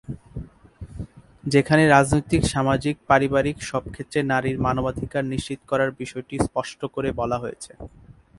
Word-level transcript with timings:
যেখানে 1.43 1.83
রাজনৈতিক, 1.87 2.41
সামাজিক, 2.45 2.95
পারিবারিক 3.09 3.57
সব 3.61 3.83
ক্ষেত্রে 3.93 4.19
নারীর 4.23 4.57
মানবাধিকার 4.59 5.23
নিশ্চিত 5.33 5.59
করার 5.67 5.89
বিষয়টি 5.99 6.35
স্পষ্ট 6.39 6.79
করে 6.95 7.09
বলা 7.19 7.37
হয়েছে। 7.39 7.71